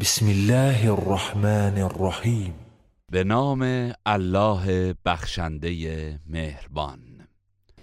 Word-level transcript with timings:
بسم 0.00 0.26
الله 0.30 0.88
الرحمن 0.92 1.78
الرحیم 1.78 2.54
به 3.12 3.24
نام 3.24 3.92
الله 4.06 4.94
بخشنده 5.06 5.70
مهربان 6.26 6.98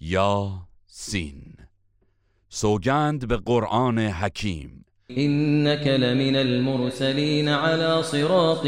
یا 0.00 0.50
سین 0.86 1.42
سوگند 2.48 3.28
به 3.28 3.36
قرآن 3.36 3.98
حکیم 3.98 4.84
إنك 5.10 5.86
لمن 5.86 6.36
المرسلین 6.36 7.48
على 7.48 8.02
صراط 8.02 8.66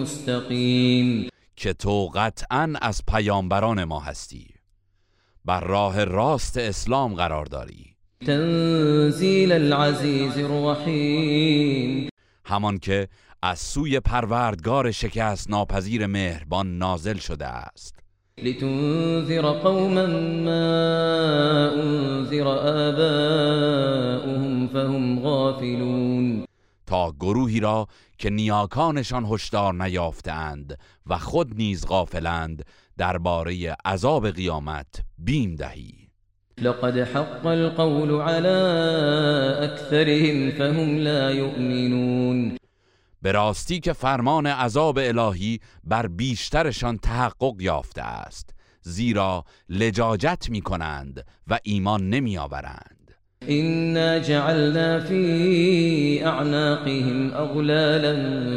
مستقیم 0.00 1.28
که 1.56 1.72
تو 1.72 2.06
قطعا 2.14 2.70
از 2.82 3.02
پیامبران 3.10 3.84
ما 3.84 4.00
هستی 4.00 4.53
بر 5.46 5.60
راه 5.60 6.04
راست 6.04 6.56
اسلام 6.56 7.14
قرار 7.14 7.44
داری 7.44 7.94
تنزیل 8.26 9.52
العزیز 9.52 10.38
الرحیم 10.38 12.08
همان 12.44 12.78
که 12.78 13.08
از 13.42 13.58
سوی 13.58 14.00
پروردگار 14.00 14.90
شکست 14.90 15.50
ناپذیر 15.50 16.06
مهربان 16.06 16.78
نازل 16.78 17.16
شده 17.18 17.46
است 17.46 17.94
لتنذر 18.42 19.42
قوما 19.42 20.06
ما 20.44 20.70
انذر 21.72 22.48
آبا 22.88 23.23
گروهی 27.12 27.60
را 27.60 27.86
که 28.18 28.30
نیاکانشان 28.30 29.24
هشدار 29.26 29.74
نیافتند 29.74 30.78
و 31.06 31.18
خود 31.18 31.54
نیز 31.56 31.86
غافلند 31.86 32.64
درباره 32.98 33.76
عذاب 33.86 34.30
قیامت 34.30 35.00
بیم 35.18 35.54
دهی 35.54 35.94
لقد 36.58 36.96
حق 36.98 37.46
القول 37.46 38.10
على 38.20 38.58
اكثرهم 39.72 40.50
فهم 40.50 40.96
لا 40.96 41.30
يؤمنون 41.32 42.56
به 43.22 43.32
راستی 43.32 43.80
که 43.80 43.92
فرمان 43.92 44.46
عذاب 44.46 44.98
الهی 44.98 45.60
بر 45.84 46.06
بیشترشان 46.06 46.96
تحقق 46.98 47.60
یافته 47.60 48.02
است 48.02 48.50
زیرا 48.82 49.44
لجاجت 49.68 50.46
می 50.48 50.60
کنند 50.60 51.26
و 51.48 51.58
ایمان 51.64 52.08
نمی 52.10 52.38
آورند 52.38 53.03
إنا 53.48 54.18
جعلنا 54.18 55.00
في 55.00 56.26
أعناقهم 56.26 57.32
اغلالا 57.34 58.12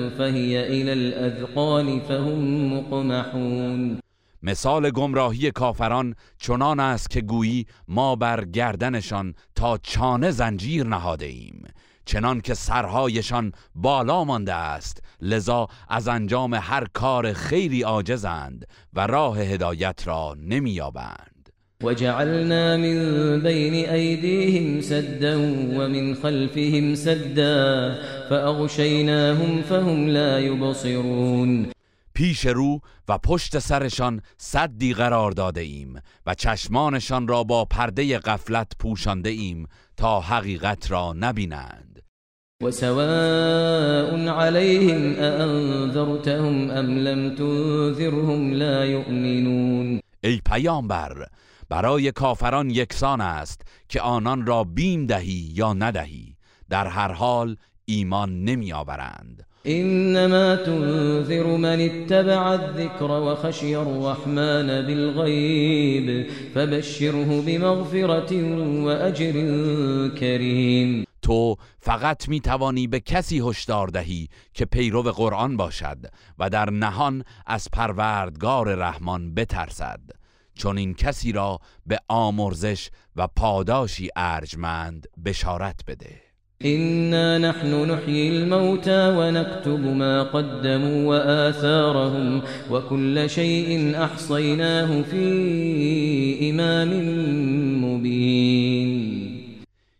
فهي 0.09 0.67
إلى 0.81 0.93
الاذقان 0.93 1.99
فهم 1.99 2.73
مقمحون 2.73 3.97
مثال 4.41 4.89
گمراهی 4.91 5.51
کافران 5.51 6.15
چنان 6.39 6.79
است 6.79 7.09
که 7.09 7.21
گویی 7.21 7.65
ما 7.87 8.15
بر 8.15 8.45
گردنشان 8.45 9.33
تا 9.55 9.77
چانه 9.77 10.31
زنجیر 10.31 10.85
نهاده 10.85 11.25
ایم 11.25 11.67
چنان 12.05 12.41
که 12.41 12.53
سرهایشان 12.53 13.51
بالا 13.75 14.23
مانده 14.23 14.53
است 14.53 15.03
لذا 15.21 15.67
از 15.89 16.07
انجام 16.07 16.53
هر 16.53 16.83
کار 16.93 17.33
خیری 17.33 17.81
عاجزند 17.81 18.65
و 18.93 19.07
راه 19.07 19.39
هدایت 19.39 19.99
را 20.07 20.35
نمییابند 20.39 21.36
وجعلنا 21.83 22.77
من 22.77 22.95
بين 23.43 23.73
أيديهم 23.89 24.81
سدا 24.81 25.35
ومن 25.79 26.15
خلفهم 26.15 26.95
سدا 26.95 27.95
فأغشيناهم 28.29 29.61
فهم 29.61 30.07
لا 30.07 30.39
يبصرون 30.39 31.71
پیش 32.15 32.45
رو 32.45 32.79
و 33.07 33.17
پشت 33.17 33.59
سرشان 33.59 34.21
صدی 34.37 34.93
قرار 34.93 35.31
داده 35.31 35.61
ایم 35.61 36.01
و 36.25 36.33
چشمانشان 36.33 37.27
را 37.27 37.43
با 37.43 37.65
پرده 37.65 38.19
غفلت 38.19 38.71
پوشانده 38.79 39.29
ایم 39.29 39.67
تا 39.97 40.19
حقیقت 40.21 40.91
را 40.91 41.13
نبینند 41.17 42.01
و 42.63 42.71
سواء 42.71 44.29
عليهم 44.41 45.15
أأنذرتهم 45.23 46.71
أم 46.71 46.97
لم 46.97 47.35
تنذرهم 47.35 48.53
لا 48.53 48.85
يؤمنون 48.85 49.99
ای 50.23 50.41
پیامبر 50.45 51.27
برای 51.69 52.11
کافران 52.11 52.69
یکسان 52.69 53.21
است 53.21 53.61
که 53.89 54.01
آنان 54.01 54.45
را 54.45 54.63
بیم 54.63 55.05
دهی 55.05 55.51
یا 55.53 55.73
ندهی 55.73 56.35
در 56.69 56.87
هر 56.87 57.11
حال 57.11 57.55
ایمان 57.85 58.43
نمی 58.43 58.73
آورند 58.73 59.43
انما 59.65 60.55
تنذر 60.55 61.57
من 61.57 61.79
اتبع 61.81 62.39
الذكر 62.41 63.03
وخشي 63.11 63.75
الرحمن 63.75 64.67
بالغیب 64.67 66.27
فبشره 66.53 67.41
بمغفرة 67.41 68.43
واجر 68.83 69.53
تو 71.21 71.55
فقط 71.79 72.29
می 72.29 72.39
توانی 72.39 72.87
به 72.87 72.99
کسی 72.99 73.39
هشدار 73.49 73.87
دهی 73.87 74.27
که 74.53 74.65
پیرو 74.65 75.03
قرآن 75.03 75.57
باشد 75.57 75.97
و 76.39 76.49
در 76.49 76.69
نهان 76.69 77.23
از 77.47 77.67
پروردگار 77.73 78.75
رحمان 78.75 79.33
بترسد 79.33 79.99
چون 80.57 80.77
این 80.77 80.93
کسی 80.93 81.31
را 81.31 81.59
به 81.85 81.99
آمرزش 82.07 82.89
و 83.15 83.27
پاداشی 83.35 84.09
ارجمند 84.15 85.05
بشارت 85.25 85.79
بده 85.87 86.21
اینا 86.61 87.37
نحن 87.37 87.73
الموتا 87.73 89.15
و 89.19 89.31
نکتب 89.31 89.69
ما 89.69 90.23
قدموا 90.23 91.17
و 92.71 92.79
کل 92.81 93.27
شيء 93.27 93.99
احصیناه 94.01 95.01
فی 95.01 95.25
امام 96.41 96.89
مبین 97.85 98.97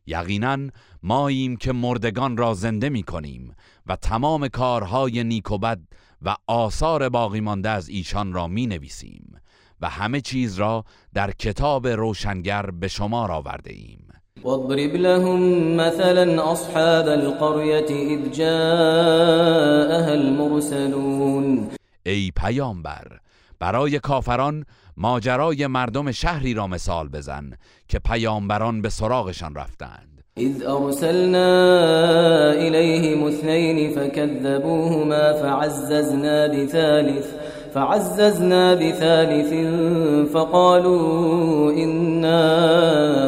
یقینا 0.07 0.57
ماییم 1.03 1.57
که 1.57 1.71
مردگان 1.71 2.37
را 2.37 2.53
زنده 2.53 2.89
می 2.89 3.03
کنیم 3.03 3.53
و 3.87 3.95
تمام 3.95 4.47
کارهای 4.47 5.23
نیک 5.23 5.51
و 5.51 5.57
بد 5.57 5.79
و 6.21 6.35
آثار 6.47 7.09
باقی 7.09 7.39
مانده 7.39 7.69
از 7.69 7.89
ایشان 7.89 8.33
را 8.33 8.47
می 8.47 8.67
نویسیم 8.67 9.36
و 9.81 9.89
همه 9.89 10.21
چیز 10.21 10.55
را 10.59 10.83
در 11.13 11.31
کتاب 11.31 11.87
روشنگر 11.87 12.65
به 12.79 12.87
شما 12.87 13.27
آورده 13.27 13.71
ایم 13.73 14.03
واضرب 14.43 14.77
لهم 14.95 15.39
مثلا 15.81 16.51
اصحاب 16.51 17.07
القریت 17.07 17.91
اذ 17.91 18.39
اهل 19.91 20.09
المرسلون 20.11 21.67
ای 22.05 22.31
پیامبر 22.35 23.07
برای 23.59 23.99
کافران 23.99 24.65
ماجرای 24.97 25.67
مردم 25.67 26.11
شهری 26.11 26.53
را 26.53 26.67
مثال 26.67 27.09
بزن 27.09 27.51
که 27.87 27.99
پیامبران 27.99 28.81
به 28.81 28.89
سراغشان 28.89 29.55
رفتند 29.55 30.23
اذ 30.37 30.61
ارسلنا 30.65 31.57
الیهم 32.65 33.23
اثنین 33.23 33.95
فكذبوهما 33.95 35.33
فعززنا 35.41 36.47
بثالث 36.53 37.25
فعززنا 37.73 38.75
بثالث 38.75 39.51
فقالوا 40.31 41.71
إنا 41.71 42.45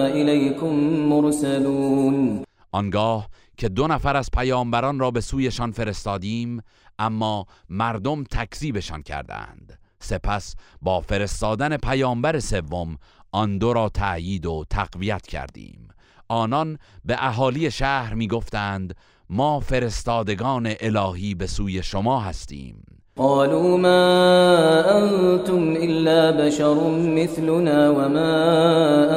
إليكم 0.07 0.73
مرسلون 1.09 2.43
آنگاه 2.73 3.27
که 3.57 3.69
دو 3.69 3.87
نفر 3.87 4.17
از 4.17 4.29
پیامبران 4.33 4.99
را 4.99 5.11
به 5.11 5.21
سویشان 5.21 5.71
فرستادیم 5.71 6.61
اما 6.99 7.45
مردم 7.69 8.23
تکذیبشان 8.23 9.01
کردند 9.01 9.79
سپس 9.99 10.55
با 10.81 10.99
فرستادن 11.01 11.77
پیامبر 11.77 12.39
سوم 12.39 12.97
آن 13.31 13.57
دو 13.57 13.73
را 13.73 13.89
تأیید 13.89 14.45
و 14.45 14.63
تقویت 14.69 15.27
کردیم 15.27 15.87
آنان 16.29 16.77
به 17.05 17.15
اهالی 17.19 17.71
شهر 17.71 18.13
می 18.13 18.27
گفتند 18.27 18.95
ما 19.29 19.59
فرستادگان 19.59 20.73
الهی 20.79 21.35
به 21.35 21.47
سوی 21.47 21.83
شما 21.83 22.19
هستیم 22.19 22.85
قالوا 23.19 23.77
ما 23.77 24.03
أنتم 24.97 25.73
إلا 25.75 26.31
بشر 26.31 26.89
مثلنا 26.89 27.89
وما 27.89 28.29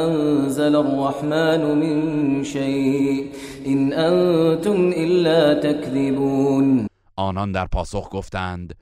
أنزل 0.06 0.76
الرحمن 0.76 1.78
من 1.81 2.44
شيء 2.44 3.31
إن 3.66 3.93
أنتم 3.93 4.90
إلا 4.96 5.54
تكذبون 5.54 6.87
آنان 7.19 7.52
در 7.52 7.66
پاسخ 7.66 8.08
گفتند 8.10 8.72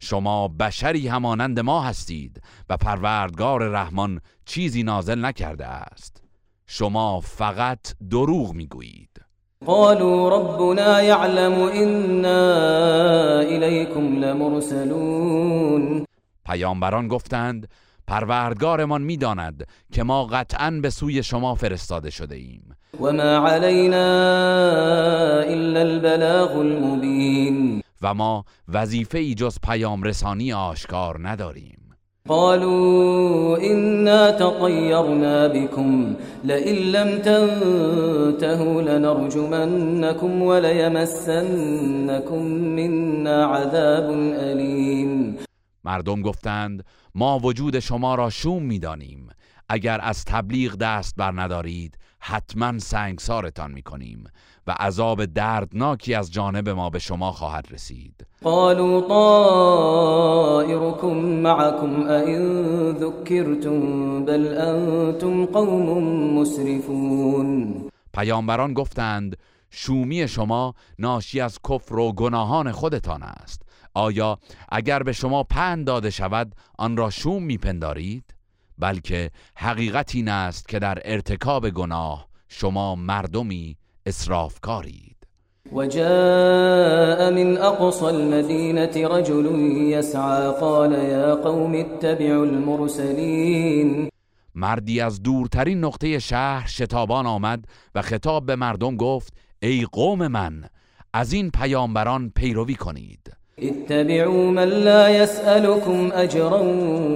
شما 0.00 0.48
بشری 0.48 1.08
همانند 1.08 1.60
ما 1.60 1.80
هستید 1.82 2.42
و 2.68 2.76
پروردگار 2.76 3.68
رحمان 3.68 4.20
چیزی 4.46 4.82
نازل 4.82 5.24
نکرده 5.24 5.66
است 5.66 6.22
شما 6.66 7.20
فقط 7.20 7.80
دروغ 8.10 8.52
میگویید 8.52 9.17
قالوا 9.66 10.28
ربنا 10.30 11.02
يعلم 11.02 11.52
انا 11.62 12.48
الیکم 13.40 14.24
لمرسلون 14.24 16.04
پیامبران 16.46 17.08
گفتند 17.08 17.68
پروردگارمان 18.06 19.02
میداند 19.02 19.64
که 19.92 20.02
ما 20.02 20.24
قطعا 20.26 20.70
به 20.82 20.90
سوی 20.90 21.22
شما 21.22 21.54
فرستاده 21.54 22.10
شده 22.10 22.34
ایم 22.34 22.76
و 23.02 23.12
ما 23.12 23.48
علینا 23.48 24.06
الا 25.46 25.80
البلاغ 25.80 26.56
المبین 26.58 27.82
و 28.02 28.14
ما 28.14 28.44
وظیفه 28.68 29.18
ای 29.18 29.34
جز 29.34 29.56
پیام 29.66 30.02
رسانی 30.02 30.52
آشکار 30.52 31.28
نداریم 31.28 31.77
قالوا 32.28 33.58
إنا 33.58 34.30
تطيرنا 34.32 35.46
بكم 35.48 36.14
لئن 36.44 36.74
لم 36.76 37.18
تنتهوا 37.18 38.82
لنرجمنكم 38.82 40.42
وليمسنكم 40.42 42.42
منا 42.48 43.44
عذاب 43.44 44.10
ألیم 44.40 45.36
مردم 45.84 46.22
گفتند 46.22 46.82
ما 47.14 47.38
وجود 47.44 47.78
شما 47.78 48.14
را 48.14 48.28
شوم 48.30 48.62
میدانیم 48.62 49.28
اگر 49.68 50.00
از 50.02 50.24
تبلیغ 50.24 50.74
دست 50.76 51.14
بر 51.16 51.32
ندارید 51.36 51.98
حتما 52.20 52.78
سنگسارتان 52.78 53.72
میکنیم 53.72 54.24
و 54.68 54.74
عذاب 54.80 55.24
دردناکی 55.24 56.14
از 56.14 56.32
جانب 56.32 56.68
ما 56.68 56.90
به 56.90 56.98
شما 56.98 57.32
خواهد 57.32 57.66
رسید 57.70 58.26
قالوا 58.44 59.00
طائركم 59.08 61.08
معكم 61.18 62.02
ائن 62.06 62.98
ذكرتم 62.98 64.24
بل 64.24 64.58
انتم 64.58 65.44
قوم 65.46 66.02
مسرفون 66.34 67.80
پیامبران 68.14 68.74
گفتند 68.74 69.36
شومی 69.70 70.28
شما 70.28 70.74
ناشی 70.98 71.40
از 71.40 71.58
کفر 71.68 71.94
و 71.94 72.12
گناهان 72.12 72.72
خودتان 72.72 73.22
است 73.22 73.62
آیا 73.94 74.38
اگر 74.72 75.02
به 75.02 75.12
شما 75.12 75.42
پند 75.42 75.86
داده 75.86 76.10
شود 76.10 76.52
آن 76.78 76.96
را 76.96 77.10
شوم 77.10 77.42
میپندارید 77.44 78.34
بلکه 78.78 79.30
حقیقت 79.56 80.14
این 80.14 80.28
است 80.28 80.68
که 80.68 80.78
در 80.78 80.98
ارتکاب 81.04 81.70
گناه 81.70 82.28
شما 82.48 82.94
مردمی 82.94 83.77
اصرافکارید 84.08 85.16
و 85.72 85.86
جاء 85.86 87.30
من 87.30 87.58
اقصى 87.58 88.04
المدینه 88.04 89.08
رجل 89.16 89.44
يسعى 89.88 90.52
قال 90.60 90.92
یا 90.92 91.36
قوم 91.36 91.74
اتبعوا 91.74 92.42
المرسلین 92.42 94.08
مردی 94.54 95.00
از 95.00 95.22
دورترین 95.22 95.84
نقطه 95.84 96.18
شهر 96.18 96.68
شتابان 96.68 97.26
آمد 97.26 97.64
و 97.94 98.02
خطاب 98.02 98.46
به 98.46 98.56
مردم 98.56 98.96
گفت 98.96 99.32
ای 99.62 99.86
قوم 99.92 100.26
من 100.26 100.52
از 101.14 101.32
این 101.32 101.50
پیامبران 101.50 102.30
پیروی 102.36 102.74
کنید 102.74 103.32
اتبعوا 103.58 104.32
من 104.50 104.64
لا 104.64 105.10
يسألكم 105.10 106.10
اجرا 106.16 106.64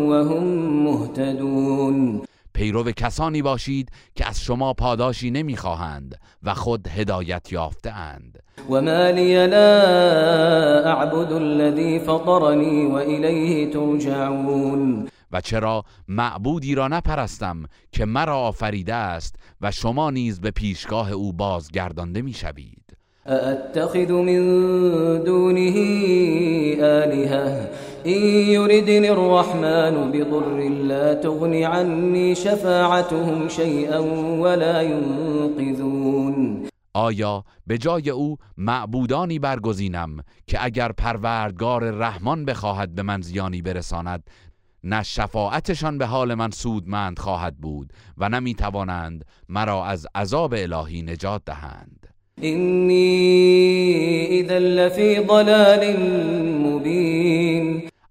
وهم 0.08 0.44
مهتدون 0.86 1.71
پیرو 2.62 2.84
کسانی 2.84 3.42
باشید 3.42 3.90
که 4.14 4.28
از 4.28 4.40
شما 4.40 4.72
پاداشی 4.72 5.30
نمیخواهند 5.30 6.14
و 6.42 6.54
خود 6.54 6.88
هدایت 6.88 7.52
یافته 7.52 7.90
اند 7.90 8.38
و 8.70 8.72
ما 8.82 9.06
لی 9.10 9.46
لا 9.46 9.82
اعبد 10.86 11.32
الذی 11.32 11.98
فطرنی 11.98 12.86
و 12.90 12.94
الیه 12.94 13.70
ترجعون 13.72 15.08
و 15.32 15.40
چرا 15.40 15.84
معبودی 16.08 16.74
را 16.74 16.88
نپرستم 16.88 17.62
که 17.92 18.04
مرا 18.04 18.38
آفریده 18.38 18.94
است 18.94 19.36
و 19.60 19.70
شما 19.70 20.10
نیز 20.10 20.40
به 20.40 20.50
پیشگاه 20.50 21.12
او 21.12 21.32
بازگردانده 21.32 22.22
میشوید 22.22 22.96
اتخذ 23.26 23.96
من 24.10 24.44
دونه 25.24 25.72
آلهه 27.02 27.68
إن 28.06 28.22
يردني 28.50 29.08
الرحمن 29.10 30.10
بضر 30.10 30.56
لا 30.68 31.14
تغنی 31.14 31.62
عني 31.64 32.34
شفاعتهم 32.34 33.48
شيئا 33.48 33.98
ولا 34.42 34.82
ينقذون 34.82 36.66
آیا 36.94 37.44
به 37.66 37.78
جای 37.78 38.10
او 38.10 38.36
معبودانی 38.56 39.38
برگزینم 39.38 40.22
که 40.46 40.64
اگر 40.64 40.92
پروردگار 40.92 41.90
رحمان 41.90 42.44
بخواهد 42.44 42.94
به 42.94 43.02
من 43.02 43.20
زیانی 43.20 43.62
برساند 43.62 44.30
نه 44.84 45.02
شفاعتشان 45.02 45.98
به 45.98 46.06
حال 46.06 46.34
من 46.34 46.50
سودمند 46.50 47.18
خواهد 47.18 47.56
بود 47.56 47.92
و 48.18 48.28
نه 48.28 48.38
میتوانند 48.40 49.24
مرا 49.48 49.84
از 49.84 50.06
عذاب 50.14 50.54
الهی 50.56 51.02
نجات 51.02 51.42
دهند 51.46 52.06
اینی 52.40 53.00
اذا 54.44 54.58
لفی 54.58 55.14
ضلال 55.28 55.96
مبین 56.42 57.51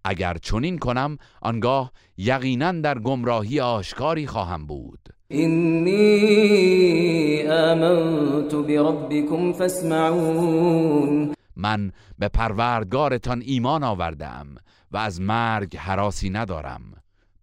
اگر 0.03 0.37
چنین 0.41 0.77
کنم 0.77 1.17
آنگاه 1.41 1.91
یقینا 2.17 2.71
در 2.71 2.99
گمراهی 2.99 3.59
آشکاری 3.59 4.27
خواهم 4.27 4.65
بود 4.67 4.99
اینی 5.27 7.47
آمنت 7.47 8.55
بربکم 8.55 9.53
فاسمعون 9.53 11.33
من 11.55 11.91
به 12.19 12.27
پروردگارتان 12.27 13.41
ایمان 13.45 13.83
آوردم 13.83 14.47
و 14.91 14.97
از 14.97 15.21
مرگ 15.21 15.77
حراسی 15.77 16.29
ندارم 16.29 16.81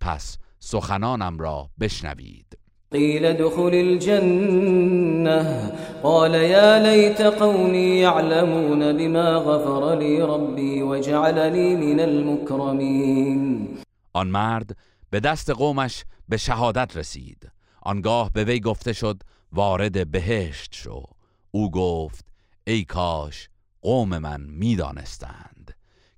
پس 0.00 0.38
سخنانم 0.60 1.38
را 1.38 1.70
بشنوید 1.80 2.57
قيل 2.92 3.32
دخل 3.32 3.74
الجنة 3.74 5.68
قال 6.02 6.34
يا 6.34 6.82
ليت 6.82 7.22
قومي 7.22 7.98
يعلمون 8.00 8.96
بما 8.96 9.32
غفر 9.36 9.98
لي 9.98 10.22
ربي 10.22 10.82
وجعلني 10.82 11.76
من 11.76 12.00
المكرمين 12.00 13.68
آن 14.16 14.30
مرد 14.32 14.72
به 15.12 15.18
دست 15.18 15.50
قومش 15.50 16.04
به 16.28 16.36
شهادت 16.36 16.96
رسید 16.96 17.50
آنگاه 17.88 18.30
به 18.34 18.44
وی 18.44 18.60
گفته 18.60 18.92
شد 18.92 19.22
وارد 19.52 20.10
بهشت 20.10 20.74
شو 20.74 21.02
او 21.50 21.70
گفت 21.70 22.24
ای 22.66 22.84
کاش 22.84 23.48
قوم 23.82 24.18
من 24.18 24.40
میدانستند 24.50 25.70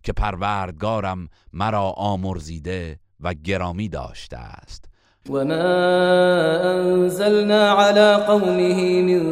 که 0.03 0.13
پروردگارم 0.13 1.29
مرا 1.53 1.91
آمرزیده 1.91 2.99
و 3.21 3.35
گرامی 3.35 3.89
داشته 3.89 4.37
است 4.37 4.90
وما 5.29 5.71
أنزلنا 6.81 7.71
على 7.71 8.15
قومه 8.29 9.03
من 9.03 9.23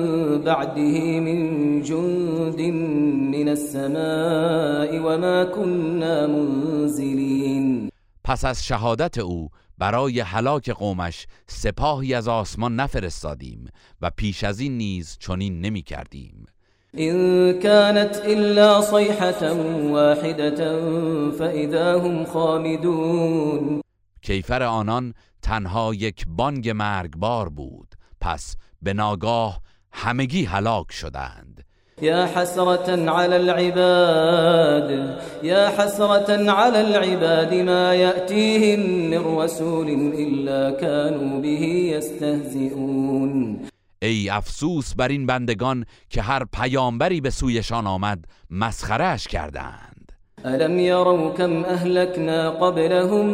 بعده 0.45 1.21
من 1.21 1.83
جند 1.83 2.61
من 3.35 3.49
السماء 3.49 4.99
وما 5.01 5.45
كنا 5.45 6.27
منزلین 6.27 7.91
پس 8.25 8.45
از 8.45 8.65
شهادت 8.65 9.19
او 9.19 9.49
برای 9.79 10.21
هلاک 10.21 10.71
قومش 10.71 11.27
سپاهی 11.47 12.15
از 12.15 12.29
آسمان 12.29 12.77
نفرستادیم 12.77 13.69
و 14.01 14.11
پیش 14.17 14.45
از 14.45 14.61
این 14.61 14.79
نیز 14.79 15.17
چنین 15.21 15.61
نمی 15.61 15.83
کردیم 15.83 16.47
این 16.95 17.53
كانت 17.63 18.23
الا 18.25 18.81
صيحة 18.81 19.53
واحدة 19.93 20.81
فاذا 21.39 22.01
هم 22.01 22.25
خامدون 22.25 23.81
کیفر 24.23 24.63
آنان 24.63 25.13
تنها 25.43 25.95
یک 25.95 26.25
بانگ 26.29 26.71
مرگبار 26.71 27.49
بود 27.49 27.95
پس 28.21 28.57
به 28.83 28.93
ناگاه 28.95 29.61
همگی 29.93 30.45
هلاک 30.45 30.93
شدند 30.93 31.65
یا 32.03 32.25
حسرت 32.39 32.89
علی 32.89 33.35
العباد 33.49 34.91
یا 35.43 35.69
حسرت 35.69 36.31
علی 36.31 36.77
العباد 36.77 37.55
ما 37.55 37.95
یأتیهم 37.95 38.81
من 38.91 39.43
رسول 39.45 39.89
الا 40.17 40.73
كانوا 40.73 41.41
به 41.41 41.49
یستهزئون 41.49 43.61
ای 44.03 44.29
افسوس 44.31 44.95
بر 44.95 45.09
این 45.09 45.27
بندگان 45.27 45.85
که 46.11 46.23
هر 46.23 46.45
پیامبری 46.45 47.21
به 47.21 47.31
سویشان 47.31 47.87
آمد 47.87 48.25
مسخرهش 48.51 49.27
کردند 49.27 49.98
ألم 50.47 50.79
يروا 50.79 51.33
كم 51.35 51.65
أهلكنا 51.65 52.51
قبلهم 52.51 53.27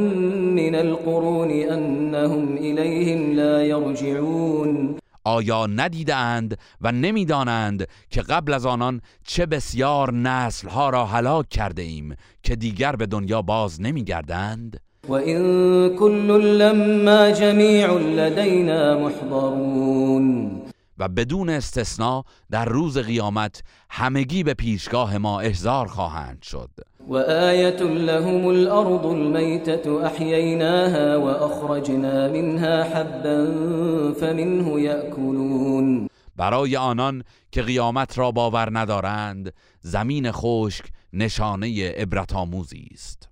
من 0.54 0.75
القرون 0.75 1.50
أنهم 1.50 2.56
إليهم 2.56 3.32
لا 3.34 3.62
يرجعون 3.66 4.96
آیا 5.26 5.66
ندیدند 5.66 6.58
و 6.80 6.92
نمیدانند 6.92 7.88
که 8.11 8.23
قبل 8.23 8.52
از 8.52 8.66
آنان 8.66 9.00
چه 9.26 9.46
بسیار 9.46 10.12
نسل 10.14 10.68
ها 10.68 10.90
را 10.90 11.04
هلاک 11.06 11.49
کرده 11.49 11.82
ایم 11.82 12.14
که 12.42 12.56
دیگر 12.56 12.96
به 12.96 13.06
دنیا 13.06 13.42
باز 13.42 13.80
نمیگردند 13.82 14.76
و 15.08 15.12
این 15.12 15.96
کل 15.96 16.30
لما 16.42 17.30
جمیع 17.30 17.88
لدینا 17.99 18.99
محضرون 18.99 20.62
و 20.99 21.08
بدون 21.08 21.49
استثنا 21.49 22.25
در 22.50 22.64
روز 22.64 22.99
قیامت 22.99 23.62
همگی 23.90 24.42
به 24.42 24.54
پیشگاه 24.54 25.18
ما 25.18 25.40
احضار 25.40 25.87
خواهند 25.87 26.42
شد 26.42 26.70
وآية 27.08 27.82
لهم 27.82 28.49
الأرض 28.50 29.06
الميتة 29.06 30.06
أحييناها 30.06 31.16
وأخرجنا 31.16 32.28
منها 32.28 32.84
حبا 32.84 33.38
فمنه 34.12 34.80
يأكلون 34.80 36.08
برای 36.37 36.76
آنان 36.76 37.23
که 37.50 37.62
قیامت 37.62 38.18
را 38.18 38.30
باور 38.30 38.68
ندارند 38.78 39.54
زمین 39.80 40.32
خشک 40.32 40.84
نشانه 41.12 41.90
عبرت 41.90 42.32
آموزی 42.32 42.88
است 42.94 43.28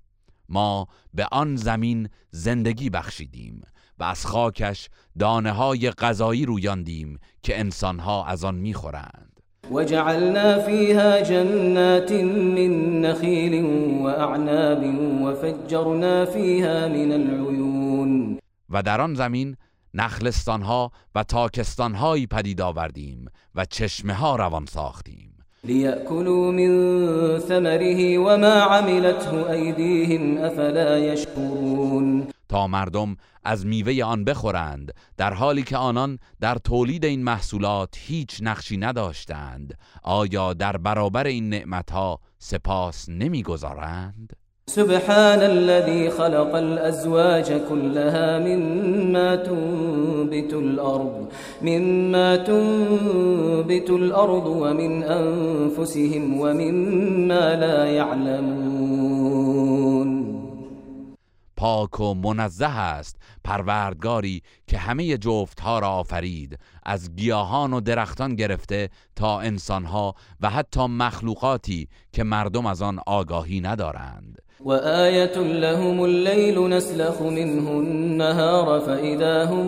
ما 0.49 0.87
به 1.15 1.27
آن 1.33 1.57
زمین 1.57 2.09
زندگی 2.31 2.91
بخشیدیم 2.91 3.61
و 3.99 4.05
از 4.05 4.27
خاکش 4.27 4.89
دانه 5.19 5.53
های 5.53 5.91
غذایی 5.91 6.45
رویاندیم 6.47 7.19
که 7.43 7.59
انسانها 7.61 8.25
از 8.27 8.45
آن 8.45 8.55
میخورند 8.55 9.32
وجعلنا 9.73 10.59
فيها 10.59 11.23
جنات 11.23 12.13
من 12.57 13.01
نخيل 13.03 13.65
وأعناب 14.01 14.83
وفجرنا 15.23 16.25
فيها 16.25 16.89
من 16.89 17.13
العيون 17.13 18.39
و 18.69 18.83
در 18.83 19.01
آن 19.01 19.15
زمین 19.15 19.57
نخلستانها 19.95 20.91
و 21.15 21.23
تاکستانهایی 21.25 22.27
پدید 22.27 22.61
آوردیم 22.61 23.31
و 23.55 23.65
چشمه 23.65 24.13
ها 24.15 24.37
روان 24.37 24.67
ساختیم 24.67 25.31
لیأکلوا 25.65 26.51
من 26.53 26.71
ثمره 27.39 28.19
وما 28.19 28.47
عملته 28.77 29.51
ایدیهم 29.51 30.37
افلا 30.45 30.99
یشکرون 30.99 32.27
تا 32.53 32.67
مردم 32.67 33.17
از 33.45 33.67
میوه 33.67 34.05
آن 34.05 34.25
بخورند 34.25 34.93
در 35.17 35.35
حالی 35.35 35.63
که 35.63 35.77
آنان 35.77 36.19
در 36.41 36.55
تولید 36.55 37.05
این 37.05 37.23
محصولات 37.25 37.95
هیچ 37.99 38.39
نقشی 38.43 38.77
نداشتند 38.77 39.75
آیا 40.03 40.53
در 40.53 40.77
برابر 40.77 41.27
این 41.27 41.73
ها 41.93 42.19
سپاس 42.39 43.09
نمیگذارند؟ 43.09 44.33
سبحان 44.67 45.39
الذي 45.43 46.11
خلق 46.11 46.55
الأزواج 46.55 47.53
كلها 47.69 48.39
مما 48.39 49.37
تنبت 49.37 50.55
الأرض 50.55 51.27
مما 51.63 52.37
تنبت 52.37 53.91
الأرض 53.91 54.47
ومن 54.49 55.03
أنفسهم 55.03 56.35
ومما 56.41 57.55
لا 57.55 57.87
يعلمون 57.87 59.22
پاک 61.63 62.01
و 62.01 62.15
منزه 62.15 62.67
است 62.67 63.17
پروردگاری 63.45 64.43
که 64.67 64.79
همه 64.79 65.19
ها 65.63 65.79
را 65.79 65.89
آفرید 65.89 66.59
از 66.83 67.17
گیاهان 67.17 67.73
و 67.73 67.81
درختان 67.81 68.35
گرفته 68.37 68.91
تا 69.17 69.41
انسان 69.41 69.85
ها 69.85 70.15
و 70.41 70.51
حتی 70.51 70.81
مخلوقاتی 70.87 71.89
که 72.13 72.23
مردم 72.25 72.67
از 72.67 72.83
آن 72.83 73.01
آگاهی 73.07 73.61
ندارند 73.61 74.39
و 74.61 74.71
آیت 74.73 75.37
لهم 75.37 76.01
اللیل 76.01 76.59
نسلخ 76.59 77.21
منه 77.23 77.71
النهار 77.71 78.81
فاذا 78.81 79.47
هم 79.47 79.67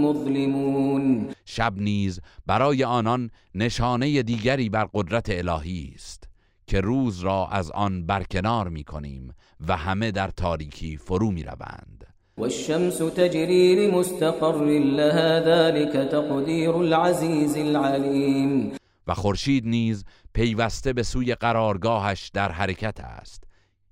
مظلمون 0.00 1.34
شب 1.44 1.72
نیز 1.76 2.20
برای 2.46 2.84
آنان 2.84 3.30
نشانه 3.54 4.22
دیگری 4.22 4.68
بر 4.68 4.88
قدرت 4.94 5.26
الهی 5.30 5.92
است 5.94 6.28
که 6.66 6.80
روز 6.80 7.20
را 7.20 7.48
از 7.52 7.70
آن 7.70 8.06
برکنار 8.06 8.68
می 8.68 8.84
کنیم 8.84 9.34
و 9.68 9.76
همه 9.76 10.10
در 10.10 10.28
تاریکی 10.28 10.96
فرو 10.96 11.30
می 11.30 11.42
روند 11.42 12.06
و 12.38 12.42
الشمس 12.42 12.98
تجری 12.98 13.86
لمستقر 13.88 14.64
لها 14.68 15.42
ذلك 15.44 16.08
تقدیر 16.10 16.70
العزیز 16.70 17.56
العلیم 17.58 18.72
و 19.06 19.14
خورشید 19.14 19.66
نیز 19.66 20.04
پیوسته 20.34 20.92
به 20.92 21.02
سوی 21.02 21.34
قرارگاهش 21.34 22.30
در 22.34 22.52
حرکت 22.52 23.00
است 23.00 23.44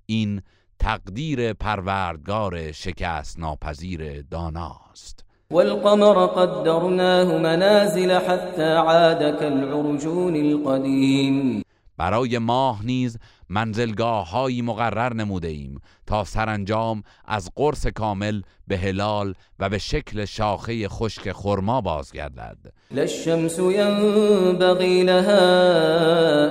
این 0.05 0.41
تقدیر 0.79 1.53
پروردگار 1.53 2.71
شکست 2.71 3.39
ناپذیر 3.39 4.21
داناست 4.21 5.25
والقمر 5.51 6.13
قدرناه 6.27 7.37
منازل 7.37 8.11
حتى 8.11 8.61
عاد 8.63 9.39
كالعرجون 9.39 10.35
القديم 10.37 11.63
برای 11.97 12.37
ماه 12.37 12.85
نیز 12.85 13.17
منزلگاه 13.49 14.31
های 14.31 14.61
مقرر 14.61 15.13
نموده 15.13 15.47
ایم 15.47 15.79
تا 16.07 16.23
سرانجام 16.23 17.03
از 17.25 17.49
قرص 17.55 17.87
کامل 17.87 18.41
به 18.67 18.77
هلال 18.77 19.33
و 19.59 19.69
به 19.69 19.77
شکل 19.77 20.25
شاخه 20.25 20.87
خشک 20.89 21.31
خرما 21.31 21.81
بازگردد 21.81 22.57
للشمس 22.91 23.59
ینبغی 23.59 25.03
لها 25.03 25.45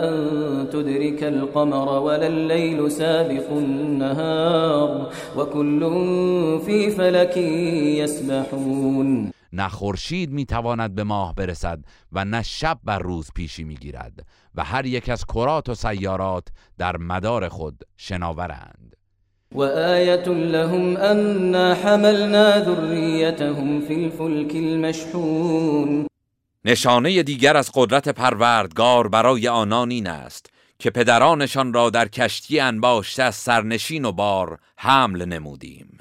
ان 0.09 0.67
تدرك 0.67 1.23
القمر 1.23 1.89
ولا 1.89 2.15
الليل 2.27 2.89
سابق 2.91 3.53
النهار 3.53 5.07
وكل 5.37 5.81
فی 6.67 6.91
فلك 6.91 7.37
یسبحون 7.97 9.33
نه 9.53 9.69
خورشید 9.69 10.31
میتواند 10.31 10.95
به 10.95 11.05
ماه 11.05 11.35
برسد 11.35 11.79
و 12.13 12.25
نه 12.25 12.43
شب 12.43 12.79
بر 12.85 12.99
روز 12.99 13.31
پیشی 13.35 13.65
میگیرد 13.65 14.27
و 14.55 14.65
هر 14.65 14.87
یک 14.87 15.09
از 15.09 15.25
کرات 15.27 15.69
و 15.69 15.75
سیارات 15.75 16.49
در 16.79 16.97
مدار 16.97 17.49
خود 17.49 17.83
شناورند 17.97 18.97
آیت 19.55 20.29
لهم 20.29 20.97
انا 20.97 21.75
حملنا 21.75 22.65
ذریتهم 22.65 23.81
فی 23.81 24.05
الفلک 24.05 24.55
المشحون 24.55 26.07
نشانه 26.65 27.23
دیگر 27.23 27.57
از 27.57 27.71
قدرت 27.75 28.09
پروردگار 28.09 29.09
برای 29.09 29.49
آنان 29.49 29.91
این 29.91 30.07
است 30.07 30.47
که 30.79 30.91
پدرانشان 30.91 31.73
را 31.73 31.91
در 31.91 32.09
کشتی 32.09 32.61
انباشته 32.61 33.23
از 33.23 33.35
سرنشین 33.35 34.05
و 34.05 34.13
بار 34.13 34.59
حمل 34.77 35.25
نمودیم 35.25 35.99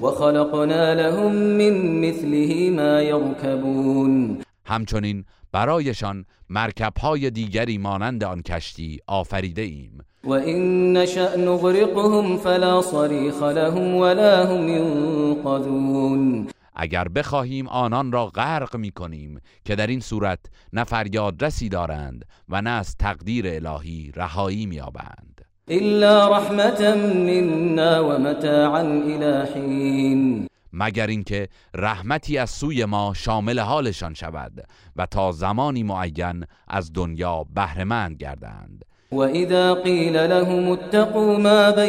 وخلقنا 0.00 0.92
لهم 1.02 1.32
من 1.34 2.08
مثله 2.08 2.70
ما 2.76 3.00
يركبون 3.02 4.42
همچنین 4.66 5.24
برایشان 5.52 6.24
مرکبهای 6.48 7.30
دیگری 7.30 7.78
مانند 7.78 8.24
آن 8.24 8.42
کشتی 8.42 8.98
آفریده 9.06 9.62
ایم 9.62 9.98
و 10.24 10.30
این 10.32 10.92
نشأ 10.96 11.36
نغرقهم 11.36 12.36
فلا 12.36 12.82
صریخ 12.82 13.42
لهم 13.42 13.94
ولا 13.94 14.46
هم 14.46 14.68
ينقذون 14.68 16.48
اگر 16.76 17.08
بخواهیم 17.08 17.68
آنان 17.68 18.12
را 18.12 18.26
غرق 18.26 18.76
می 18.76 18.90
کنیم 18.90 19.40
که 19.64 19.74
در 19.76 19.86
این 19.86 20.00
صورت 20.00 20.38
نه 20.72 20.84
فریادرسی 20.84 21.68
دارند 21.68 22.24
و 22.48 22.62
نه 22.62 22.70
از 22.70 22.96
تقدیر 22.96 23.46
الهی 23.48 24.12
رهایی 24.16 24.66
می 24.66 24.80
آبند. 24.80 25.29
إلا 25.70 26.28
رحمة 26.28 26.94
منا 27.26 28.00
ومتاعا 28.00 28.82
إلى 29.06 29.46
حين 29.54 30.46
مگر 30.72 31.06
اینکه 31.06 31.48
رحمتی 31.76 32.38
از 32.38 32.50
سوی 32.50 32.84
ما 32.84 33.12
شامل 33.16 33.58
حالشان 33.58 34.14
شود 34.14 34.52
و 34.96 35.06
تا 35.06 35.32
زمانی 35.32 35.82
معین 35.82 36.44
از 36.68 36.92
دنیا 36.92 37.44
بهرهمند 37.54 38.16
گردند 38.16 38.84
واذا 39.12 39.72
لهم 39.84 40.68
اتقوا 40.70 41.38
ما 41.38 41.70
ما 41.70 41.80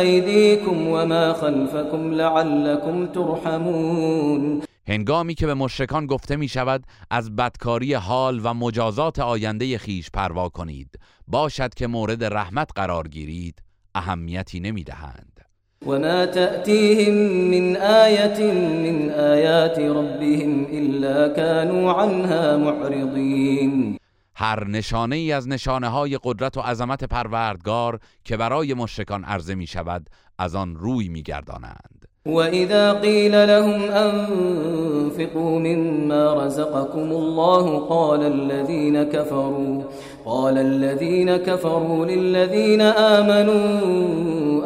ایدیکم 0.00 0.88
و 0.88 0.96
وما 0.96 1.32
خلفکم 1.32 2.10
لعلكم 2.10 3.06
ترحمون 3.06 4.62
هنگامی 4.90 5.34
که 5.34 5.46
به 5.46 5.54
مشرکان 5.54 6.06
گفته 6.06 6.36
می 6.36 6.48
شود 6.48 6.84
از 7.10 7.36
بدکاری 7.36 7.94
حال 7.94 8.40
و 8.44 8.54
مجازات 8.54 9.18
آینده 9.18 9.78
خیش 9.78 10.10
پروا 10.14 10.48
کنید 10.48 11.00
باشد 11.26 11.74
که 11.74 11.86
مورد 11.86 12.24
رحمت 12.24 12.70
قرار 12.76 13.08
گیرید 13.08 13.62
اهمیتی 13.94 14.60
نمی 14.60 14.84
دهند 14.84 15.40
و 15.86 15.90
ما 15.98 16.26
تأتیهم 16.26 17.14
من 17.30 17.76
آیت 17.76 18.40
من 18.40 19.10
آیات 19.10 19.78
ربهم 19.78 20.66
الا 20.72 21.28
كانوا 21.28 22.02
عنها 22.02 22.56
معرضین 22.56 23.98
هر 24.34 24.66
نشانه 24.66 25.16
ای 25.16 25.32
از 25.32 25.48
نشانه 25.48 25.88
های 25.88 26.18
قدرت 26.22 26.56
و 26.56 26.60
عظمت 26.60 27.04
پروردگار 27.04 27.98
که 28.24 28.36
برای 28.36 28.74
مشرکان 28.74 29.24
عرضه 29.24 29.54
می 29.54 29.66
شود 29.66 30.10
از 30.38 30.54
آن 30.54 30.76
روی 30.76 31.08
می 31.08 31.22
گردانند. 31.22 31.99
وإذا 32.26 32.92
قيل 32.92 33.48
لهم 33.48 33.82
أنفقوا 33.82 35.58
مما 35.60 36.34
رزقكم 36.44 37.10
الله 37.12 37.78
قال 37.86 38.22
الذين 38.22 39.02
كفروا 39.02 39.82
قال 40.24 40.58
الذين 40.58 41.36
كفروا 41.36 42.06
للذين 42.06 42.80
آمنوا 42.80 43.90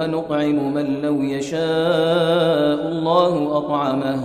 أَنُطْعِمُ 0.04 0.74
من 0.74 1.00
لو 1.02 1.22
يشاء 1.22 2.88
الله 2.88 3.58
اطعمه 3.58 4.20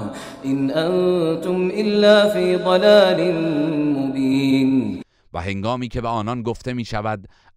إن 0.45 0.71
أنتم 0.71 1.71
إلا 1.75 2.29
في 2.29 2.55
ضلال 2.55 3.31
مبين 3.97 5.01
و 5.33 5.39
هنگامی 5.41 5.87
که 5.87 6.01
به 6.01 6.07
آنان 6.07 6.43
گفته 6.43 6.73
می 6.73 6.85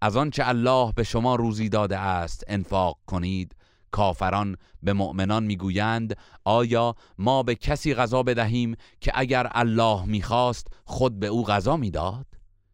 از 0.02 0.16
آنچه 0.16 0.42
الله 0.48 0.92
به 0.96 1.02
شما 1.02 1.36
روزی 1.36 1.68
داده 1.68 1.98
است 1.98 2.44
انفاق 2.48 2.96
کنید 3.06 3.54
کافران 3.92 4.56
به 4.82 4.92
مؤمنان 4.92 5.44
میگویند 5.44 6.16
آیا 6.44 6.94
ما 7.18 7.42
به 7.42 7.54
کسی 7.54 7.94
غذا 7.94 8.22
بدهیم 8.22 8.76
که 9.00 9.12
اگر 9.14 9.46
الله 9.54 10.04
میخواست 10.04 10.66
خود 10.84 11.20
به 11.20 11.26
او 11.26 11.44
غذا 11.46 11.76
میداد 11.76 12.26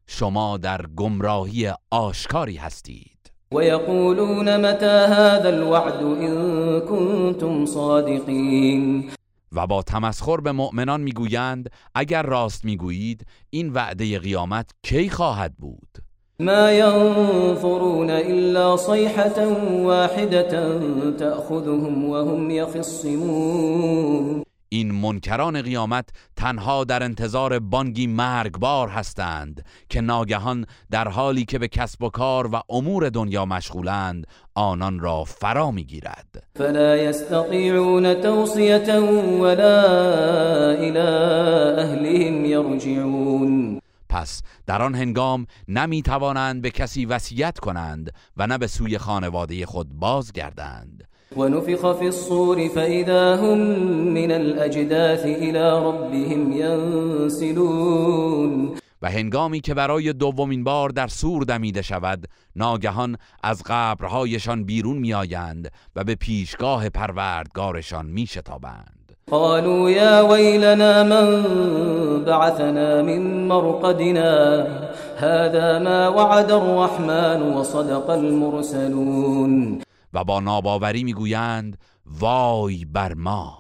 شما 0.07 0.57
در 0.59 0.87
گمراهی 0.97 1.73
آشکاری 1.91 2.57
هستید 2.57 3.19
متى 3.53 3.69
هذا 5.15 5.49
الوعد 5.49 6.03
و 9.53 9.67
با 9.67 9.83
تمسخر 9.83 10.37
به 10.37 10.53
مؤمنان 10.53 11.01
میگویند 11.01 11.71
اگر 11.95 12.23
راست 12.23 12.65
میگویید 12.65 13.27
این 13.51 13.73
وعده 13.73 14.19
قیامت 14.19 14.71
کی 14.83 15.11
خواهد 15.11 15.57
بود 15.59 16.08
ما 16.41 16.73
ينفرون 16.73 18.11
إلا 18.11 18.77
صيحة 18.77 19.47
واحدة 19.73 20.43
تأخذهم 21.13 22.05
وهم 22.11 22.51
يخصمون 22.51 24.43
این 24.71 24.91
منکران 25.01 25.63
قیامت 25.63 26.09
تنها 26.37 26.85
در 26.85 27.03
انتظار 27.03 27.59
بانگی 27.59 28.07
مرگبار 28.07 28.89
هستند 28.89 29.65
که 29.89 30.01
ناگهان 30.01 30.67
در 30.91 31.09
حالی 31.09 31.45
که 31.45 31.59
به 31.59 31.69
کسب 31.69 32.03
و 32.03 32.09
کار 32.11 32.49
و 32.55 32.61
امور 32.71 33.09
دنیا 33.09 33.45
مشغولند 33.45 34.27
آنان 34.55 35.01
را 35.01 35.25
فرا 35.25 35.71
میگیرد 35.71 36.27
فلا 36.57 36.97
یستطیعون 36.97 38.15
توصیه 38.15 38.95
ولا 39.41 39.81
الى 40.71 40.99
اهلهم 40.99 42.45
یرجعون 42.45 43.81
پس 44.09 44.43
در 44.67 44.83
آن 44.83 44.95
هنگام 44.95 45.47
نمی 45.69 46.03
توانند 46.03 46.63
به 46.63 46.71
کسی 46.71 47.07
وصیت 47.07 47.59
کنند 47.59 48.11
و 48.37 48.47
نه 48.47 48.59
به 48.59 48.67
سوی 48.67 48.99
خانواده 48.99 49.67
خود 49.67 49.93
بازگردند 49.95 51.05
و 51.37 51.45
نفخ 51.49 51.93
فی 51.99 52.05
الصور 52.05 52.69
فاذا 52.69 53.37
هم 53.37 53.59
من 54.09 54.31
الاجداث 54.31 55.21
الى 55.25 55.59
ربهم 55.59 56.53
ينسلون 56.53 58.79
و 59.03 59.11
هنگامی 59.11 59.61
که 59.61 59.75
برای 59.75 60.13
دومین 60.13 60.65
بار 60.65 60.89
در 60.89 61.09
سور 61.09 61.43
دمیده 61.43 61.83
شود 61.83 62.27
ناگهان 62.57 63.17
از 63.43 63.63
قبرهایشان 63.67 64.65
بیرون 64.65 64.99
میآیند 64.99 65.73
و 65.97 66.05
به 66.05 66.15
پیشگاه 66.15 66.89
پروردگارشان 66.89 68.07
میشتابند 68.07 68.98
قالوا 69.31 69.91
يا 69.91 70.23
ويلنا 70.33 71.03
من 71.03 71.31
بعثنا 72.25 73.03
من 73.03 73.49
مرقدنا 73.49 74.35
هذا 75.17 75.79
ما 75.79 76.09
وعد 76.09 76.51
الرحمن 76.51 77.43
وصدق 77.43 78.11
المرسلون 78.11 79.79
و 80.13 80.25
با 80.25 80.41
ناباوری 80.41 81.05
میگویند 81.05 81.79
وای 82.07 82.85
بر 82.85 83.15
ما 83.15 83.57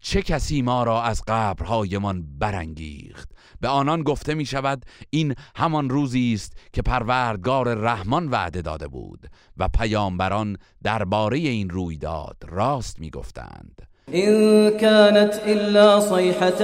چه 0.00 0.22
کسی 0.22 0.62
ما 0.62 0.82
را 0.84 1.02
از 1.02 1.22
قبرهایمان 1.28 2.24
برانگیخت 2.38 3.28
به 3.60 3.68
آنان 3.68 4.02
گفته 4.02 4.34
می 4.34 4.44
شود 4.44 4.84
این 5.10 5.34
همان 5.56 5.90
روزی 5.90 6.32
است 6.32 6.52
که 6.72 6.82
پروردگار 6.82 7.74
رحمان 7.74 8.28
وعده 8.30 8.62
داده 8.62 8.88
بود 8.88 9.20
و 9.56 9.68
پیامبران 9.78 10.56
درباره 10.82 11.38
این 11.38 11.70
رویداد 11.70 12.36
راست 12.48 13.00
می 13.00 13.10
گفتند 13.10 13.82
إن 14.08 14.70
كانت 14.78 15.34
إلا 15.46 16.00
صيحة 16.00 16.62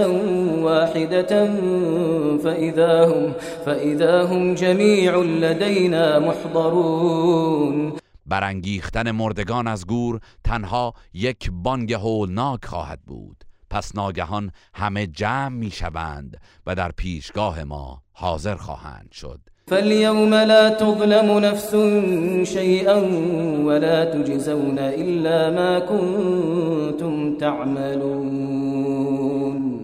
واحدة 0.65 1.47
فإذا 2.39 3.05
هم, 3.05 3.33
فإذا 3.67 4.23
هم 4.25 4.55
جميع 4.55 5.17
لدينا 5.17 6.19
محضرون 6.19 7.97
برانگیختن 8.27 9.11
مردگان 9.11 9.67
از 9.67 9.87
گور 9.87 10.21
تنها 10.45 10.95
یک 11.15 11.51
بانگ 11.53 11.93
هولناک 11.93 12.65
خواهد 12.65 12.99
بود 13.07 13.45
پس 13.71 13.95
ناگهان 13.95 14.51
همه 14.75 15.07
جمع 15.07 15.49
میشوند 15.49 16.37
و 16.67 16.75
در 16.75 16.93
پیشگاه 16.93 17.65
ما 17.65 18.03
حاضر 18.13 18.55
خواهند 18.55 19.09
شد 19.13 19.41
فاليوم 19.71 20.35
لا 20.35 20.69
تغلم 20.71 21.39
نفس 21.39 21.71
شيئا 22.53 22.97
ولا 23.67 24.05
تجزون 24.05 24.79
إلا 24.79 25.51
ما 25.51 25.79
كنتم 25.81 27.37
تعملون 27.39 29.81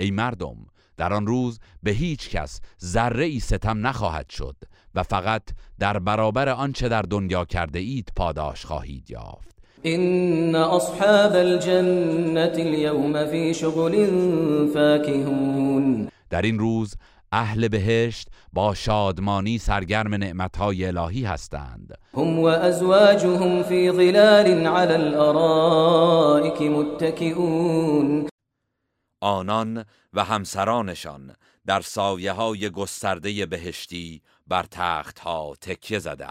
ای 0.00 0.10
مردم 0.10 0.56
در 0.96 1.12
آن 1.12 1.26
روز 1.26 1.60
به 1.82 1.90
هیچ 1.90 2.30
کس 2.30 2.60
ذره 2.84 3.24
ای 3.24 3.40
ستم 3.40 3.86
نخواهد 3.86 4.30
شد 4.30 4.56
و 4.94 5.02
فقط 5.02 5.42
در 5.78 5.98
برابر 5.98 6.48
آنچه 6.48 6.88
در 6.88 7.02
دنیا 7.02 7.44
کرده 7.44 7.78
اید 7.78 8.08
پاداش 8.16 8.64
خواهید 8.66 9.10
یافت 9.10 9.56
ان 9.84 10.54
اصحاب 10.54 11.32
الجنه 11.32 12.50
اليوم 12.56 13.26
في 13.26 13.54
شغل 13.54 14.06
فاكهون 14.66 16.08
در 16.30 16.42
این 16.42 16.58
روز 16.58 16.94
اهل 17.32 17.68
بهشت 17.68 18.28
با 18.52 18.74
شادمانی 18.74 19.58
سرگرم 19.58 20.14
نعمتهای 20.14 20.86
الهی 20.86 21.24
هستند 21.24 21.98
هم 22.14 22.38
و 22.38 22.44
ازواجهم 22.44 23.62
فی 23.62 23.90
ظلال 23.90 24.16
علی 24.66 24.92
الارائک 24.94 26.62
متکئون 26.62 28.26
آنان 29.22 29.84
و 30.12 30.24
همسرانشان 30.24 31.32
در 31.66 31.80
سایه 31.80 32.32
های 32.32 32.70
گسترده 32.70 33.46
بهشتی 33.46 34.22
بر 34.46 34.64
تخت 34.70 35.18
ها 35.18 35.52
تکیه 35.60 35.98
زده 35.98 36.26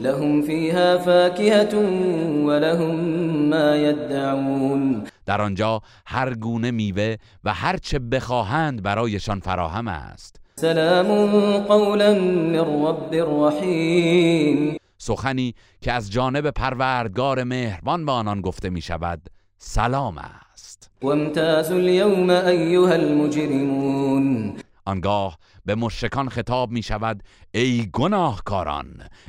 لهم 0.00 0.42
فیها 0.42 0.98
فاکهت 0.98 1.74
و 1.74 2.50
لهم 2.50 2.94
ما 3.48 3.76
یدعون 3.76 5.06
در 5.26 5.42
آنجا 5.42 5.80
هر 6.06 6.34
گونه 6.34 6.70
میوه 6.70 7.16
و 7.44 7.54
هر 7.54 7.76
چه 7.76 7.98
بخواهند 7.98 8.82
برایشان 8.82 9.40
فراهم 9.40 9.88
است 9.88 10.40
سلام 10.56 11.52
قولا 11.58 12.14
من 12.14 12.54
رب 12.86 13.14
رحیم 13.14 14.76
سخنی 14.98 15.54
که 15.80 15.92
از 15.92 16.12
جانب 16.12 16.50
پروردگار 16.50 17.44
مهربان 17.44 18.06
به 18.06 18.12
آنان 18.12 18.40
گفته 18.40 18.70
می 18.70 18.80
شود 18.80 19.20
سلام 19.58 20.16
است 20.52 20.90
و 21.02 21.06
امتاز 21.06 21.72
اليوم 21.72 22.30
ایها 22.30 22.90
المجرمون 22.92 24.56
آنگاه 24.86 25.38
به 25.64 25.74
مشکان 25.74 26.28
خطاب 26.28 26.70
می 26.70 26.82
شود 26.82 27.22
ای 27.54 27.88
گناهکاران 27.92 28.86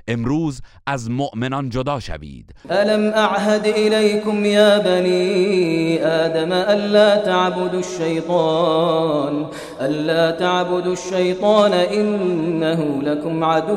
امروز 0.08 0.62
از 0.88 1.10
مؤمنان 1.10 1.70
جدا 1.70 2.00
شوید 2.00 2.54
الم 2.70 3.14
اعهد 3.14 3.62
الیکم 3.76 4.46
یا 4.46 4.80
بنی 4.80 5.98
آدم 6.00 6.52
الا 6.52 7.18
تعبدوا 7.18 7.70
الشیطان 7.80 9.46
الا 9.82 10.32
تعبدوا 10.32 10.92
الشیطان 10.92 11.72
انه 11.74 12.76
لكم 13.02 13.44
عدو 13.44 13.76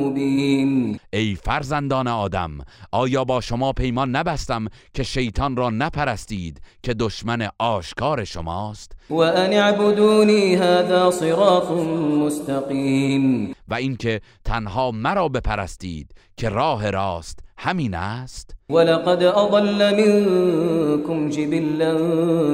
مبین 0.00 0.97
ای 1.12 1.34
فرزندان 1.34 2.08
آدم 2.08 2.50
آیا 2.92 3.24
با 3.24 3.40
شما 3.40 3.72
پیمان 3.72 4.10
نبستم 4.16 4.66
که 4.94 5.02
شیطان 5.02 5.56
را 5.56 5.70
نپرستید 5.70 6.60
که 6.82 6.94
دشمن 6.94 7.48
آشکار 7.58 8.24
شماست 8.24 8.92
و 9.10 9.14
ان 9.14 9.52
اعبدونی 9.52 10.54
هذا 10.54 11.10
صراط 11.10 11.70
مستقیم 12.10 13.54
و 13.68 13.74
اینکه 13.74 14.20
تنها 14.44 14.90
مرا 14.90 15.28
بپرستید 15.28 16.14
که 16.36 16.48
راه 16.48 16.90
راست 16.90 17.38
همین 17.58 17.94
است 17.94 18.56
ولقد 18.70 19.22
اضل 19.22 19.94
منكم 20.00 21.28
جبلا 21.28 21.96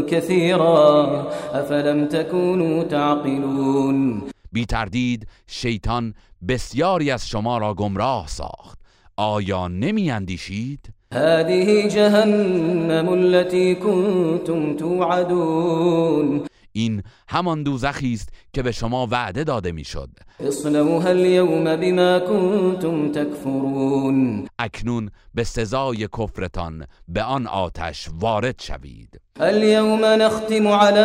كثيرا 0.03 1.29
افلم 1.55 2.07
تكونوا 2.07 2.85
تعقلون 2.85 4.23
بی 4.55 4.67
تردید 4.67 5.27
شیطان 5.47 6.15
بسیاری 6.49 7.11
از 7.11 7.29
شما 7.29 7.59
را 7.59 7.75
گمراه 7.75 8.27
ساخت 8.27 8.79
آیا 9.17 9.69
نمی 9.69 10.11
اندیشید؟ 10.11 10.93
هذه 11.15 11.89
جهنم 11.89 13.09
التي 13.09 13.75
كنتم 13.75 14.77
توعدون 14.77 16.45
این 16.77 17.03
همان 17.29 17.63
دوزخی 17.63 18.13
است 18.13 18.29
که 18.53 18.63
به 18.63 18.73
شما 18.73 19.09
وعده 19.11 19.45
داده 19.45 19.73
میشد 19.73 20.09
اصلوها 20.47 21.09
اليوم 21.09 21.65
بما 21.77 22.19
كنتم 22.19 23.13
تكفرون 23.13 24.49
اکنون 24.59 25.11
به 25.35 25.45
سزای 25.45 26.09
کفرتان 26.09 26.87
به 27.09 27.23
آن 27.23 27.47
آتش 27.47 28.09
وارد 28.19 28.55
شوید 28.61 29.21
اليوم 29.41 30.05
نختم 30.05 30.69
على 30.69 31.01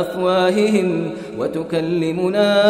افواههم 0.00 1.12
وتكلمنا 1.38 2.60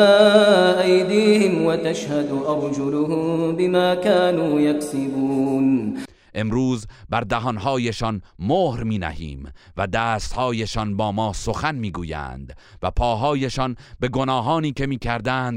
ايديهم 0.81 1.67
وتشهد 1.67 2.29
ارجلهم 2.33 3.57
بما 3.57 3.95
كانوا 3.95 4.61
يكسبون 4.61 5.97
امروز 6.35 6.87
بر 7.09 7.21
دهانهایشان 7.21 8.21
مهر 8.39 8.83
می 8.83 8.99
نهیم 8.99 9.53
و 9.77 9.87
دستهایشان 9.87 10.97
با 10.97 11.13
ما 11.13 11.33
سخن 11.33 11.75
می 11.75 11.91
گویند 11.93 12.53
و 12.83 12.91
پاهایشان 12.91 13.77
به 14.01 14.09
گناهانی 14.09 14.73
که 14.73 14.87
می 14.87 14.99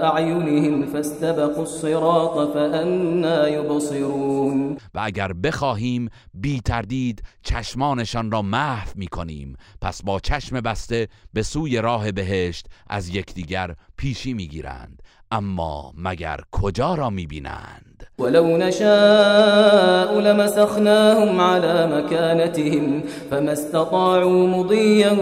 اعینهم 0.04 0.95
الصراط 0.95 2.54
فانا 2.54 3.49
یبصرون 3.49 4.78
و 4.93 4.99
اگر 5.04 5.34
بخواهیم 5.34 6.10
بی 6.34 6.62
تردید 6.62 7.23
چشمانشان 7.43 8.32
را 8.32 8.41
محو 8.41 8.89
می 8.95 9.08
کنیم 9.08 9.58
پس 9.82 10.04
با 10.04 10.19
چشم 10.19 10.62
بسته 10.62 11.08
به 11.34 11.43
سوی 11.43 11.78
راه 11.78 12.12
بهشت 12.12 12.67
از 12.89 13.10
یکدیگر 13.10 13.75
پیشی 13.97 14.34
می 14.34 14.47
گیرند 14.47 15.02
اما 15.32 15.94
مگر 15.98 16.39
کجا 16.52 16.94
را 16.96 17.10
میبینند 17.10 18.06
ولو 18.20 18.58
نشاء 18.58 20.20
لمسخناهم 20.20 21.42
على 21.42 21.96
مكانتهم 22.02 23.04
فما 23.32 23.52
استطاعوا 23.52 24.46
مضيا 24.48 25.13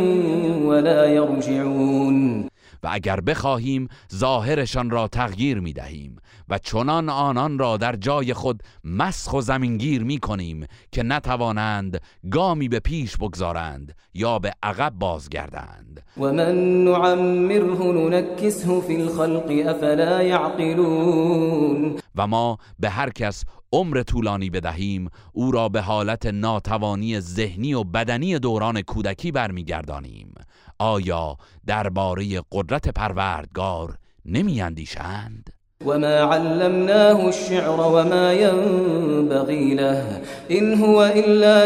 ولا 0.67 1.05
يرجعون 1.07 2.49
و 2.83 2.89
اگر 2.91 3.21
بخواهیم 3.21 3.87
ظاهرشان 4.15 4.89
را 4.89 5.07
تغییر 5.07 5.59
می 5.59 5.73
دهیم 5.73 6.15
و 6.49 6.57
چنان 6.57 7.09
آنان 7.09 7.59
را 7.59 7.77
در 7.77 7.95
جای 7.95 8.33
خود 8.33 8.63
مسخ 8.83 9.33
و 9.33 9.41
زمینگیر 9.41 10.03
می 10.03 10.17
کنیم 10.17 10.65
که 10.91 11.03
نتوانند 11.03 12.01
گامی 12.31 12.69
به 12.69 12.79
پیش 12.79 13.17
بگذارند 13.17 13.95
یا 14.13 14.39
به 14.39 14.53
عقب 14.63 14.93
بازگردند 14.99 16.01
و 16.17 16.33
من 16.33 16.83
نعمره 16.83 17.83
ننکسه 17.91 18.81
فی 18.81 18.95
الخلق 19.01 19.67
افلا 19.69 20.23
یعقلون 20.23 21.99
و 22.15 22.27
ما 22.27 22.57
به 22.79 22.89
هر 22.89 23.09
کس 23.09 23.43
عمر 23.73 24.03
طولانی 24.07 24.49
بدهیم 24.49 25.09
او 25.33 25.51
را 25.51 25.69
به 25.69 25.81
حالت 25.81 26.25
ناتوانی 26.25 27.19
ذهنی 27.19 27.73
و 27.73 27.83
بدنی 27.83 28.39
دوران 28.39 28.81
کودکی 28.81 29.31
برمیگردانیم 29.31 30.33
آیا 30.79 31.37
درباره 31.65 32.25
قدرت 32.51 32.89
پروردگار 32.89 33.97
نمی 34.25 34.61
اندیشند؟ 34.61 35.49
ما 35.85 35.93
علمناه 35.93 37.25
الشعر 37.25 37.69
ما 37.75 38.33
ينبغي 38.33 39.73
له 39.73 40.21
این 40.47 40.81
هو 40.83 41.05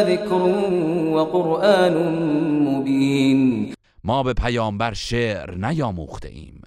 ذکر 0.05 0.33
و 0.33 1.15
وقرآن 1.19 1.97
مبین 2.67 3.73
ما 4.03 4.23
به 4.23 4.33
پیامبر 4.33 4.93
شعر 4.93 5.55
نیاموخته 5.55 6.29
ایم 6.29 6.61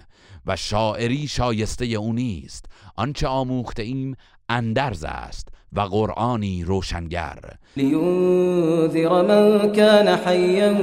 و 0.45 0.55
شاعری 0.55 1.27
شایسته 1.27 1.85
او 1.85 2.13
نیست 2.13 2.65
آنچه 2.95 3.27
آموخته 3.27 3.83
ایم 3.83 4.15
اندرز 4.49 5.03
است 5.03 5.47
و 5.73 5.81
قرآنی 5.81 6.63
روشنگر 6.63 7.39
لینذر 7.77 9.21
من 9.21 9.59
کان 9.75 10.07
حیا 10.07 10.73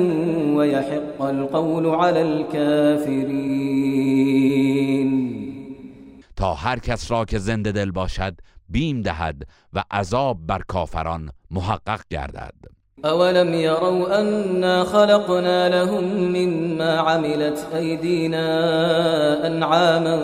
و 0.56 0.66
یحق 0.66 1.20
القول 1.20 1.86
علی 1.86 2.18
الكافرین 2.18 5.12
تا 6.36 6.54
هر 6.54 6.78
کس 6.78 7.10
را 7.10 7.24
که 7.24 7.38
زنده 7.38 7.72
دل 7.72 7.90
باشد 7.90 8.34
بیم 8.68 9.02
دهد 9.02 9.42
و 9.72 9.82
عذاب 9.90 10.38
بر 10.46 10.60
کافران 10.68 11.30
محقق 11.50 12.00
گردد 12.10 12.52
اولم 13.04 13.54
یروا 13.54 14.06
انا 14.06 14.84
خلقنا 14.84 15.66
لهم 15.68 16.04
مما 16.14 16.84
عملت 16.84 17.66
ایدینا 17.74 18.48
انعاما 19.44 20.18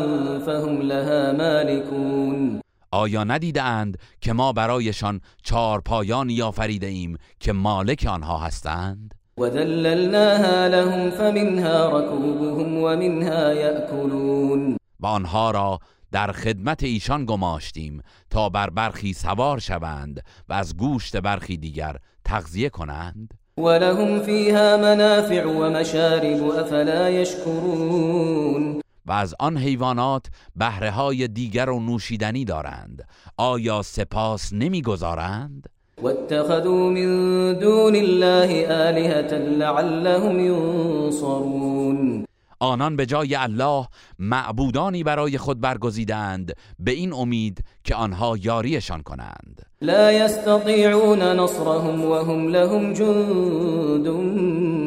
فهم 0.46 0.80
لها 0.80 1.32
مالکون 1.32 2.60
آیا 2.90 3.24
ندیدند 3.24 3.98
که 4.20 4.33
ما 4.33 4.53
برایشان 4.53 5.20
چار 5.42 5.81
پایانی 5.81 6.42
آفریده 6.42 6.87
ایم 6.87 7.18
که 7.40 7.53
مالک 7.53 8.07
آنها 8.11 8.38
هستند 8.38 9.14
وذللناها 9.38 10.66
لهم 10.66 11.11
فمنها 11.11 11.98
ركوبهم 11.98 12.77
ومنها 12.79 13.55
يأكلون 13.55 14.77
و 15.01 15.07
آنها 15.07 15.51
را 15.51 15.79
در 16.12 16.33
خدمت 16.33 16.83
ایشان 16.83 17.24
گماشتیم 17.27 18.03
تا 18.31 18.48
بر 18.48 18.70
برخی 18.70 19.12
سوار 19.12 19.59
شوند 19.59 20.20
و 20.48 20.53
از 20.53 20.77
گوشت 20.77 21.16
برخی 21.16 21.57
دیگر 21.57 21.96
تغذیه 22.24 22.68
کنند 22.70 23.35
ولهم 23.59 24.20
فیها 24.20 24.77
منافع 24.77 25.44
ومشارب 25.46 26.51
افلا 26.51 27.11
يشكرون 27.11 28.81
و 29.08 29.12
از 29.12 29.34
آن 29.40 29.56
حیوانات 29.56 30.26
بهره 30.56 30.90
های 30.90 31.28
دیگر 31.28 31.70
و 31.70 31.80
نوشیدنی 31.80 32.44
دارند 32.44 33.02
آیا 33.36 33.82
سپاس 33.82 34.52
نمیگذارند؟ 34.52 35.66
واتخذوا 36.02 36.88
من 36.90 37.54
دون 37.58 37.96
الله 37.96 38.66
آلهة 38.88 39.32
لعلهم 39.34 40.40
ینصرون 40.40 42.24
آنان 42.60 42.96
به 42.96 43.06
جای 43.06 43.34
الله 43.34 43.86
معبودانی 44.18 45.04
برای 45.04 45.38
خود 45.38 45.60
برگزیدند 45.60 46.52
به 46.78 46.90
این 46.90 47.12
امید 47.12 47.64
که 47.84 47.94
آنها 47.94 48.36
یاریشان 48.36 49.02
کنند 49.02 49.62
لا 49.82 50.12
یستطیعون 50.12 51.22
نصرهم 51.22 52.04
وهم 52.04 52.48
لهم 52.48 52.92
جند 52.92 54.08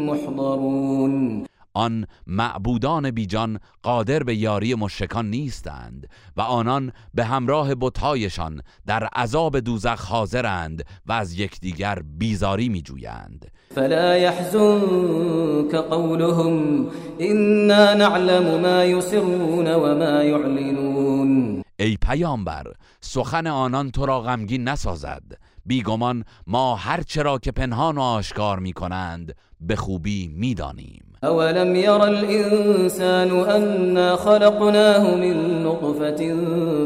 محضرون 0.09 1.45
آن 1.73 2.05
معبودان 2.27 3.11
بیجان 3.11 3.59
قادر 3.83 4.23
به 4.23 4.35
یاری 4.35 4.75
مشکان 4.75 5.29
نیستند 5.29 6.07
و 6.37 6.41
آنان 6.41 6.91
به 7.13 7.23
همراه 7.25 7.75
بتهایشان 7.79 8.61
در 8.87 9.03
عذاب 9.05 9.59
دوزخ 9.59 10.05
حاضرند 10.05 10.83
و 11.05 11.11
از 11.11 11.33
یکدیگر 11.33 11.99
بیزاری 12.05 12.69
میجویند 12.69 13.51
فلا 13.75 14.17
يحزنك 14.17 15.75
قولهم 15.75 16.85
انا 17.19 17.93
نعلم 17.93 18.61
ما 18.61 18.83
يسرون 18.83 19.67
وما 19.67 20.23
یعلنون 20.23 21.61
ای 21.79 21.97
پیامبر 22.05 22.63
سخن 23.01 23.47
آنان 23.47 23.91
تو 23.91 24.05
را 24.05 24.21
غمگین 24.21 24.67
نسازد 24.67 25.23
بیگمان 25.65 26.23
ما 26.47 26.75
هر 26.75 27.01
که 27.41 27.51
پنهان 27.51 27.97
و 27.97 28.01
آشکار 28.01 28.59
میکنند 28.59 29.35
به 29.61 29.75
خوبی 29.75 30.27
میدانیم. 30.27 31.10
أولم 31.23 31.75
يرى 31.75 32.03
الإنسان 32.03 33.31
أنا 33.39 34.15
خلقناه 34.15 35.15
من 35.15 35.63
نطفة 35.63 36.35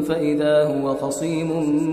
فإذا 0.07 0.63
هو 0.67 0.95
خصيم 0.95 1.49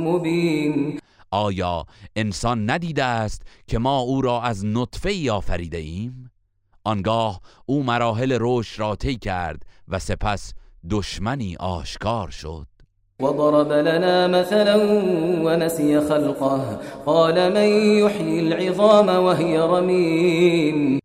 مبين 0.08 0.98
آیا 1.34 1.84
انسان 2.16 2.70
ندیده 2.70 3.04
است 3.04 3.42
که 3.66 3.78
ما 3.78 3.98
او 4.00 4.22
را 4.22 4.40
از 4.42 4.66
نطفه 4.66 5.32
آفریده 5.32 5.78
ایم؟ 5.78 6.30
آنگاه 6.84 7.40
او 7.66 7.82
مراحل 7.82 8.38
رشد 8.40 8.80
را 8.80 8.96
طی 8.96 9.16
کرد 9.16 9.62
و 9.88 9.98
سپس 9.98 10.54
دشمنی 10.90 11.56
آشکار 11.56 12.30
شد 12.30 12.66
وضرب 13.20 13.72
لنا 13.72 14.38
مثلا 14.40 14.78
ونسی 15.44 16.00
خلقه 16.00 16.76
قال 17.06 17.52
من 17.52 17.68
یحیی 17.68 18.52
العظام 18.52 19.08
وهي 19.24 19.56
رمیم 19.56 21.01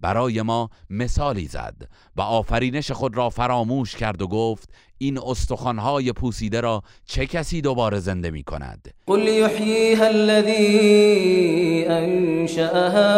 برای 0.00 0.42
ما 0.42 0.70
مثالی 0.90 1.46
زد 1.46 1.74
و 2.16 2.20
آفرینش 2.20 2.90
خود 2.90 3.16
را 3.16 3.30
فراموش 3.30 3.96
کرد 3.96 4.22
و 4.22 4.28
گفت 4.28 4.70
این 4.98 5.18
استخوانهای 5.18 6.12
پوسیده 6.12 6.60
را 6.60 6.82
چه 7.06 7.26
کسی 7.26 7.60
دوباره 7.60 7.98
زنده 8.00 8.30
می 8.30 8.42
کند 8.42 8.94
قل 9.06 9.18
یحییها 9.28 10.04
الذی 10.04 11.84
انشأها 11.86 13.14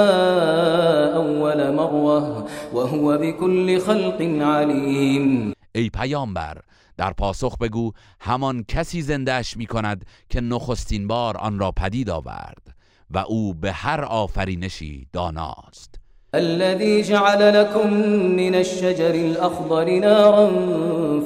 اول 1.20 1.70
مره 1.70 2.46
و 2.74 2.78
هو 2.78 3.18
بكل 3.18 3.78
خلق 3.80 4.20
علیم 4.46 5.52
ای 5.74 5.88
پیامبر 5.90 6.58
در 6.96 7.12
پاسخ 7.12 7.58
بگو 7.58 7.92
همان 8.20 8.64
کسی 8.68 9.02
زندهش 9.02 9.56
می 9.56 9.66
کند 9.66 10.04
که 10.28 10.40
نخستین 10.40 11.06
بار 11.08 11.36
آن 11.36 11.58
را 11.58 11.70
پدید 11.70 12.10
آورد 12.10 12.62
و 13.10 13.18
او 13.18 13.54
به 13.54 13.72
هر 13.72 14.00
آفرینشی 14.04 15.06
داناست 15.12 15.99
الذي 16.34 17.02
جعل 17.02 17.60
لكم 17.60 17.92
من 18.36 18.54
الشجر 18.54 19.14
الأخضر 19.14 19.90
نارا 19.98 20.50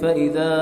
فإذا 0.03 0.55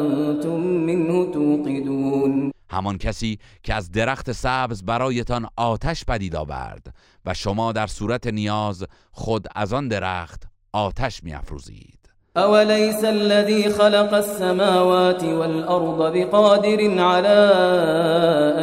أنتم 0.00 0.60
منه 0.60 1.32
توقدون 1.32 2.50
همان 2.70 2.98
کسی 2.98 3.38
که 3.62 3.74
از 3.74 3.90
درخت 3.90 4.32
سبز 4.32 4.82
برایتان 4.82 5.46
آتش 5.56 6.04
پدید 6.04 6.36
آورد 6.36 6.86
و 7.24 7.34
شما 7.34 7.72
در 7.72 7.86
صورت 7.86 8.26
نیاز 8.26 8.84
خود 9.12 9.46
از 9.54 9.72
آن 9.72 9.88
درخت 9.88 10.48
آتش 10.72 11.22
میافروزید 11.24 12.03
أوليس 12.36 13.04
الذي 13.04 13.70
خلق 13.72 14.14
السماوات 14.14 15.24
والأرض 15.24 16.12
بقادر 16.16 17.00
على 17.00 17.40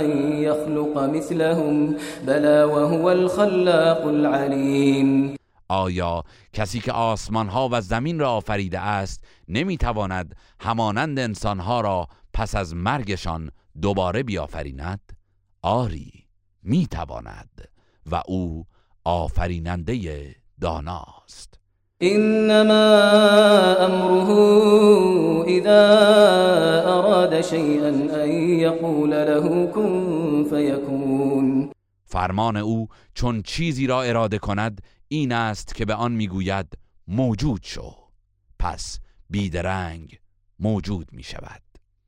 أن 0.02 0.34
يخلق 0.42 0.98
مثلهم 1.04 1.98
بلا 2.28 2.66
وهو 2.66 3.10
الخلاق 3.12 4.06
العليم 4.06 5.36
آیا 5.74 6.24
کسی 6.54 6.80
که 6.80 6.92
آسمان 6.92 7.48
ها 7.50 7.70
و 7.72 7.82
زمین 7.82 8.20
را 8.20 8.32
آفریده 8.34 8.80
است 8.80 9.24
نمیتواند 9.48 10.36
همانند 10.60 11.20
انسان 11.20 11.60
ها 11.60 11.82
را 11.82 12.08
پس 12.34 12.56
از 12.56 12.76
مرگشان 12.76 13.52
دوباره 13.82 14.24
بیافریند؟ 14.24 15.00
آری 15.62 16.12
می 16.64 16.88
تواند 16.88 17.68
و 18.12 18.22
او 18.28 18.64
آفریننده 19.06 20.30
داناست 20.62 21.61
إنما 22.04 22.78
أمره 23.86 24.30
إذا 25.44 25.88
أراد 26.88 27.42
شيئا 27.42 27.90
أن 28.24 28.32
يقول 28.60 29.12
له 29.12 29.66
كن 29.76 30.46
فيكون 30.50 31.70
فرمان 32.06 32.58
او 32.58 32.88
چون 33.20 33.42
چیزی 33.46 33.88
را 33.88 34.02
اراده 34.04 34.38
کند 34.40 34.82
این 35.08 35.32
است 35.32 35.76
که 35.76 35.86
به 35.86 35.94
آن 35.94 36.12
میگوید 36.12 36.68
موجود 37.08 37.60
شو 37.64 37.92
پس 38.60 39.00
بیدرنگ 39.30 40.18
موجود 40.60 41.08
می 41.12 41.24
شود 41.24 41.62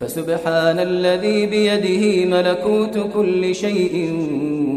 فسبحان 0.04 0.80
الذي 0.80 1.48
بيده 1.48 2.26
ملكوت 2.28 2.98
كل 3.14 3.54
شيء 3.54 4.12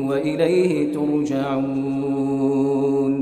واليه 0.09 0.95
ترجعون 0.95 3.16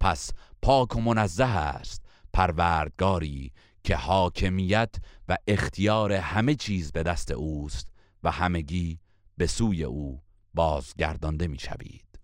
پس 0.00 0.30
پاک 0.62 0.96
و 0.96 1.00
منزه 1.00 1.44
است 1.44 2.02
پروردگاری 2.32 3.52
که 3.84 3.96
حاکمیت 3.96 4.94
و 5.28 5.36
اختیار 5.46 6.12
همه 6.12 6.54
چیز 6.54 6.92
به 6.92 7.02
دست 7.02 7.30
اوست 7.30 7.88
و 8.22 8.30
همگی 8.30 8.98
به 9.36 9.46
سوی 9.46 9.84
او 9.84 10.22
بازگردانده 10.54 11.46
می 11.46 11.58
شوید. 11.58 12.20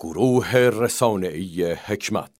گروه 0.00 0.56
رسانعی 0.56 1.72
حکمت 1.72 2.30